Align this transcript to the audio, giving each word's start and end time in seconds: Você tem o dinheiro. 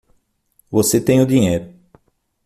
Você 0.71 0.99
tem 0.99 1.21
o 1.21 1.27
dinheiro. 1.27 1.75